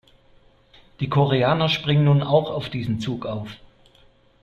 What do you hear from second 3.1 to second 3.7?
auf.